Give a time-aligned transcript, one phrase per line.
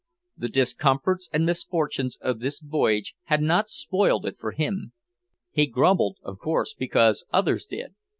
[0.35, 4.93] The discomforts and misfortunes of this voyage had not spoiled it for him.
[5.51, 7.93] He grumbled, of course, because others did.